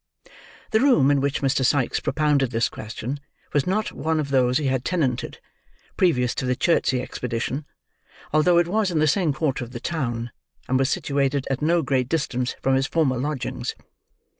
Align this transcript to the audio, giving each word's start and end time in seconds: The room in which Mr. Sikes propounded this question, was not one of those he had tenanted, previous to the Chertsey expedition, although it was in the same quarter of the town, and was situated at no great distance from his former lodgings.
The 0.71 0.79
room 0.79 1.11
in 1.11 1.21
which 1.21 1.43
Mr. 1.43 1.63
Sikes 1.63 1.99
propounded 1.99 2.49
this 2.49 2.69
question, 2.69 3.19
was 3.53 3.67
not 3.67 3.91
one 3.91 4.19
of 4.19 4.29
those 4.29 4.57
he 4.57 4.65
had 4.65 4.83
tenanted, 4.83 5.37
previous 5.95 6.33
to 6.33 6.45
the 6.47 6.55
Chertsey 6.55 6.99
expedition, 7.03 7.65
although 8.33 8.57
it 8.57 8.67
was 8.67 8.89
in 8.89 8.97
the 8.97 9.05
same 9.05 9.31
quarter 9.31 9.63
of 9.63 9.73
the 9.73 9.79
town, 9.79 10.31
and 10.67 10.79
was 10.79 10.89
situated 10.89 11.45
at 11.51 11.61
no 11.61 11.83
great 11.83 12.09
distance 12.09 12.55
from 12.63 12.73
his 12.73 12.87
former 12.87 13.17
lodgings. 13.19 13.75